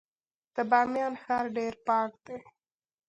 د 0.55 0.57
بامیان 0.69 1.13
ښار 1.23 1.45
ډیر 1.57 1.73
پاک 1.87 2.11
دی 2.25 2.37